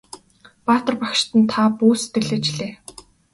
Баатар 0.71 0.95
багштан 1.01 1.41
та 1.51 1.61
бүү 1.77 1.93
сэтгэлээ 2.01 2.39
чилээ! 2.45 2.73